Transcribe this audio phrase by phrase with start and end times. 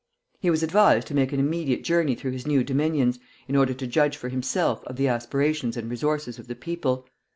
[0.39, 3.85] He was advised to make an immediate journey through his new dominions, in order to
[3.85, 7.07] judge for himself of the aspirations and resources of the people.